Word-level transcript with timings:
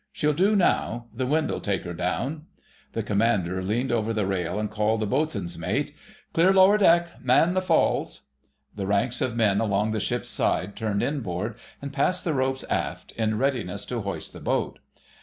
"She'll 0.11 0.33
do 0.33 0.55
now.... 0.55 1.05
The 1.13 1.27
wind 1.27 1.51
'll 1.51 1.59
take 1.61 1.83
her 1.83 1.93
down." 1.93 2.47
The 2.93 3.03
Commander 3.03 3.61
leaned 3.61 3.91
over 3.91 4.13
the 4.13 4.25
rail 4.25 4.57
and 4.59 4.67
called 4.71 4.99
the 4.99 5.05
Boatswain's 5.05 5.59
Mate— 5.59 5.93
"Clear 6.33 6.51
lower 6.51 6.79
deck! 6.79 7.21
Man 7.23 7.53
the 7.53 7.61
falls!" 7.61 8.21
The 8.75 8.87
ranks 8.87 9.21
of 9.21 9.35
men 9.35 9.61
along 9.61 9.91
the 9.91 9.99
ship's 9.99 10.29
side 10.29 10.75
turned 10.75 11.03
inboard, 11.03 11.53
and 11.83 11.93
passed 11.93 12.23
the 12.23 12.33
ropes 12.33 12.63
aft, 12.67 13.11
in 13.11 13.37
readiness 13.37 13.85
to 13.85 14.01
hoist 14.01 14.33
the 14.33 14.39
boat. 14.39 14.79